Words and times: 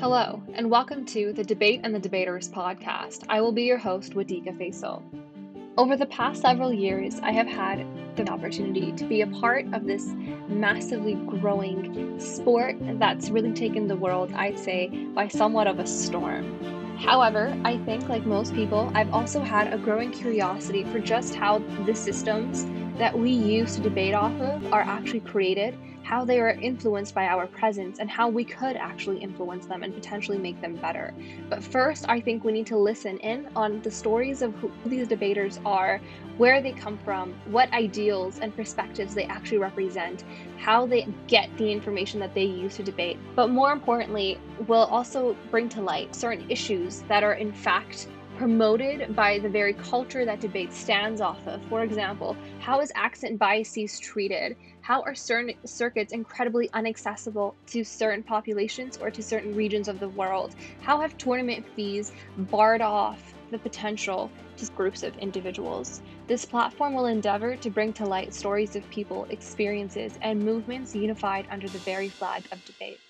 Hello, 0.00 0.40
and 0.54 0.70
welcome 0.70 1.04
to 1.06 1.32
the 1.32 1.42
Debate 1.42 1.80
and 1.82 1.92
the 1.92 1.98
Debaters 1.98 2.48
podcast. 2.48 3.24
I 3.28 3.40
will 3.40 3.50
be 3.50 3.64
your 3.64 3.78
host, 3.78 4.14
Wadika 4.14 4.56
Faisal. 4.56 5.02
Over 5.76 5.96
the 5.96 6.06
past 6.06 6.40
several 6.40 6.72
years, 6.72 7.18
I 7.20 7.32
have 7.32 7.48
had 7.48 7.84
the 8.14 8.30
opportunity 8.30 8.92
to 8.92 9.04
be 9.04 9.22
a 9.22 9.26
part 9.26 9.66
of 9.74 9.86
this 9.86 10.14
massively 10.46 11.16
growing 11.26 12.20
sport 12.20 12.76
that's 13.00 13.30
really 13.30 13.52
taken 13.52 13.88
the 13.88 13.96
world, 13.96 14.32
I'd 14.34 14.56
say, 14.56 14.86
by 14.86 15.26
somewhat 15.26 15.66
of 15.66 15.80
a 15.80 15.86
storm. 15.86 16.96
However, 16.98 17.60
I 17.64 17.78
think, 17.78 18.08
like 18.08 18.24
most 18.24 18.54
people, 18.54 18.92
I've 18.94 19.12
also 19.12 19.40
had 19.40 19.74
a 19.74 19.78
growing 19.78 20.12
curiosity 20.12 20.84
for 20.84 21.00
just 21.00 21.34
how 21.34 21.58
the 21.86 21.94
systems 21.96 22.66
that 22.98 23.18
we 23.18 23.30
use 23.30 23.74
to 23.74 23.82
debate 23.82 24.14
off 24.14 24.40
of 24.40 24.72
are 24.72 24.82
actually 24.82 25.20
created 25.20 25.76
how 26.08 26.24
they 26.24 26.40
are 26.40 26.52
influenced 26.52 27.14
by 27.14 27.26
our 27.26 27.46
presence 27.46 27.98
and 27.98 28.08
how 28.08 28.30
we 28.30 28.42
could 28.42 28.76
actually 28.76 29.18
influence 29.18 29.66
them 29.66 29.82
and 29.82 29.92
potentially 29.92 30.38
make 30.38 30.58
them 30.62 30.74
better. 30.76 31.12
But 31.50 31.62
first, 31.62 32.06
I 32.08 32.18
think 32.18 32.44
we 32.44 32.52
need 32.52 32.66
to 32.68 32.78
listen 32.78 33.18
in 33.18 33.46
on 33.54 33.82
the 33.82 33.90
stories 33.90 34.40
of 34.40 34.54
who 34.54 34.70
these 34.86 35.06
debaters 35.06 35.60
are, 35.66 36.00
where 36.38 36.62
they 36.62 36.72
come 36.72 36.96
from, 37.04 37.34
what 37.44 37.70
ideals 37.74 38.38
and 38.38 38.56
perspectives 38.56 39.14
they 39.14 39.24
actually 39.24 39.58
represent, 39.58 40.24
how 40.56 40.86
they 40.86 41.06
get 41.26 41.54
the 41.58 41.70
information 41.70 42.20
that 42.20 42.34
they 42.34 42.44
use 42.44 42.76
to 42.76 42.82
debate. 42.82 43.18
But 43.36 43.50
more 43.50 43.70
importantly, 43.70 44.40
will 44.66 44.86
also 44.86 45.36
bring 45.50 45.68
to 45.70 45.82
light 45.82 46.14
certain 46.14 46.50
issues 46.50 47.02
that 47.08 47.22
are 47.22 47.34
in 47.34 47.52
fact 47.52 48.08
promoted 48.38 49.16
by 49.16 49.36
the 49.40 49.48
very 49.48 49.72
culture 49.72 50.24
that 50.24 50.38
debate 50.40 50.72
stands 50.72 51.20
off 51.20 51.44
of. 51.48 51.60
For 51.64 51.82
example, 51.82 52.36
how 52.60 52.80
is 52.80 52.92
accent 52.94 53.36
biases 53.36 53.98
treated? 53.98 54.56
How 54.80 55.02
are 55.02 55.14
certain 55.14 55.54
circuits 55.66 56.12
incredibly 56.12 56.70
inaccessible 56.72 57.56
to 57.66 57.82
certain 57.82 58.22
populations 58.22 58.96
or 58.96 59.10
to 59.10 59.22
certain 59.24 59.56
regions 59.56 59.88
of 59.88 59.98
the 59.98 60.08
world? 60.08 60.54
How 60.80 61.00
have 61.00 61.18
tournament 61.18 61.66
fees 61.74 62.12
barred 62.36 62.80
off 62.80 63.34
the 63.50 63.58
potential 63.58 64.30
to 64.56 64.66
groups 64.70 65.02
of 65.02 65.16
individuals? 65.16 66.00
This 66.28 66.44
platform 66.44 66.94
will 66.94 67.06
endeavor 67.06 67.56
to 67.56 67.70
bring 67.70 67.92
to 67.94 68.06
light 68.06 68.32
stories 68.32 68.76
of 68.76 68.88
people, 68.88 69.26
experiences, 69.30 70.16
and 70.22 70.38
movements 70.38 70.94
unified 70.94 71.48
under 71.50 71.68
the 71.68 71.78
very 71.78 72.08
flag 72.08 72.46
of 72.52 72.64
debate. 72.64 73.00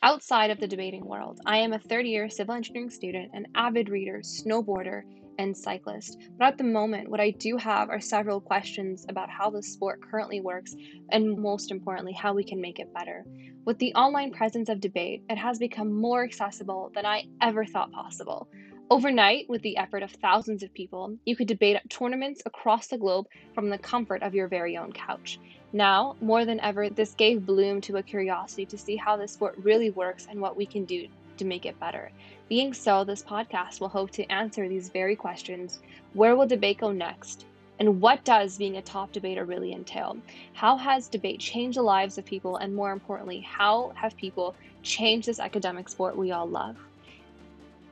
Outside 0.00 0.50
of 0.50 0.60
the 0.60 0.68
debating 0.68 1.04
world, 1.04 1.40
I 1.44 1.58
am 1.58 1.72
a 1.72 1.78
third 1.80 2.06
year 2.06 2.28
civil 2.28 2.54
engineering 2.54 2.88
student, 2.88 3.32
an 3.34 3.46
avid 3.56 3.88
reader, 3.88 4.20
snowboarder, 4.20 5.02
and 5.38 5.56
cyclist. 5.56 6.18
But 6.38 6.46
at 6.46 6.58
the 6.58 6.64
moment, 6.64 7.08
what 7.08 7.20
I 7.20 7.30
do 7.30 7.56
have 7.56 7.90
are 7.90 8.00
several 8.00 8.40
questions 8.40 9.04
about 9.08 9.28
how 9.28 9.50
the 9.50 9.62
sport 9.62 10.00
currently 10.08 10.40
works, 10.40 10.76
and 11.10 11.36
most 11.36 11.72
importantly, 11.72 12.12
how 12.12 12.32
we 12.32 12.44
can 12.44 12.60
make 12.60 12.78
it 12.78 12.94
better. 12.94 13.24
With 13.64 13.78
the 13.78 13.92
online 13.94 14.30
presence 14.30 14.68
of 14.68 14.80
debate, 14.80 15.24
it 15.28 15.36
has 15.36 15.58
become 15.58 15.92
more 15.92 16.22
accessible 16.22 16.92
than 16.94 17.04
I 17.04 17.24
ever 17.42 17.64
thought 17.64 17.90
possible. 17.90 18.48
Overnight, 18.90 19.50
with 19.50 19.60
the 19.60 19.76
effort 19.76 20.02
of 20.02 20.10
thousands 20.12 20.62
of 20.62 20.72
people, 20.72 21.14
you 21.26 21.36
could 21.36 21.46
debate 21.46 21.78
tournaments 21.90 22.40
across 22.46 22.86
the 22.86 22.96
globe 22.96 23.26
from 23.54 23.68
the 23.68 23.76
comfort 23.76 24.22
of 24.22 24.34
your 24.34 24.48
very 24.48 24.78
own 24.78 24.92
couch. 24.92 25.38
Now, 25.74 26.16
more 26.22 26.46
than 26.46 26.58
ever, 26.60 26.88
this 26.88 27.12
gave 27.12 27.44
bloom 27.44 27.82
to 27.82 27.98
a 27.98 28.02
curiosity 28.02 28.64
to 28.64 28.78
see 28.78 28.96
how 28.96 29.18
the 29.18 29.28
sport 29.28 29.58
really 29.58 29.90
works 29.90 30.26
and 30.30 30.40
what 30.40 30.56
we 30.56 30.64
can 30.64 30.86
do 30.86 31.06
to 31.36 31.44
make 31.44 31.66
it 31.66 31.78
better. 31.78 32.10
Being 32.48 32.72
so, 32.72 33.04
this 33.04 33.22
podcast 33.22 33.78
will 33.78 33.90
hope 33.90 34.10
to 34.12 34.32
answer 34.32 34.66
these 34.66 34.88
very 34.88 35.14
questions 35.14 35.80
Where 36.14 36.34
will 36.34 36.46
debate 36.46 36.78
go 36.78 36.90
next? 36.90 37.44
And 37.78 38.00
what 38.00 38.24
does 38.24 38.56
being 38.56 38.78
a 38.78 38.82
top 38.82 39.12
debater 39.12 39.44
really 39.44 39.74
entail? 39.74 40.16
How 40.54 40.78
has 40.78 41.08
debate 41.08 41.40
changed 41.40 41.76
the 41.76 41.82
lives 41.82 42.16
of 42.16 42.24
people? 42.24 42.56
And 42.56 42.74
more 42.74 42.92
importantly, 42.92 43.40
how 43.40 43.92
have 43.96 44.16
people 44.16 44.56
changed 44.82 45.28
this 45.28 45.40
academic 45.40 45.90
sport 45.90 46.16
we 46.16 46.32
all 46.32 46.48
love? 46.48 46.78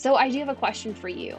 So, 0.00 0.14
I 0.14 0.30
do 0.30 0.38
have 0.38 0.48
a 0.48 0.54
question 0.54 0.94
for 0.94 1.10
you. 1.10 1.36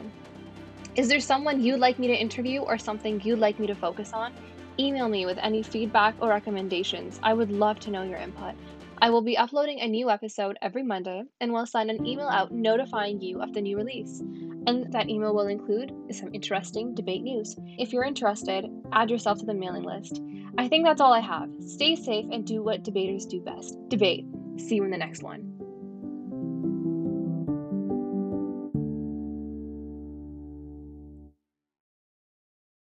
Is 0.94 1.08
there 1.08 1.18
someone 1.18 1.60
you'd 1.60 1.80
like 1.80 1.98
me 1.98 2.06
to 2.06 2.14
interview 2.14 2.60
or 2.60 2.78
something 2.78 3.20
you'd 3.24 3.40
like 3.40 3.58
me 3.58 3.66
to 3.66 3.74
focus 3.74 4.12
on? 4.12 4.32
Email 4.78 5.08
me 5.08 5.26
with 5.26 5.36
any 5.38 5.64
feedback 5.64 6.14
or 6.20 6.28
recommendations. 6.28 7.18
I 7.24 7.34
would 7.34 7.50
love 7.50 7.80
to 7.80 7.90
know 7.90 8.04
your 8.04 8.18
input. 8.18 8.54
I 9.00 9.10
will 9.10 9.20
be 9.20 9.36
uploading 9.36 9.80
a 9.80 9.88
new 9.88 10.10
episode 10.10 10.58
every 10.62 10.84
Monday 10.84 11.24
and 11.40 11.52
will 11.52 11.66
send 11.66 11.90
an 11.90 12.06
email 12.06 12.28
out 12.28 12.52
notifying 12.52 13.20
you 13.20 13.42
of 13.42 13.52
the 13.52 13.60
new 13.60 13.76
release. 13.76 14.20
And 14.68 14.92
that 14.92 15.08
email 15.08 15.34
will 15.34 15.48
include 15.48 15.92
some 16.12 16.32
interesting 16.32 16.94
debate 16.94 17.24
news. 17.24 17.56
If 17.80 17.92
you're 17.92 18.04
interested, 18.04 18.66
add 18.92 19.10
yourself 19.10 19.40
to 19.40 19.44
the 19.44 19.54
mailing 19.54 19.82
list. 19.82 20.22
I 20.56 20.68
think 20.68 20.84
that's 20.84 21.00
all 21.00 21.12
I 21.12 21.18
have. 21.18 21.48
Stay 21.58 21.96
safe 21.96 22.26
and 22.30 22.46
do 22.46 22.62
what 22.62 22.84
debaters 22.84 23.26
do 23.26 23.40
best 23.40 23.76
debate. 23.88 24.24
See 24.56 24.76
you 24.76 24.84
in 24.84 24.92
the 24.92 24.98
next 24.98 25.24
one. 25.24 25.61